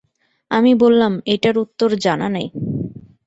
[0.51, 2.47] আমি বললাম, এইটার উত্তর জানা নাই।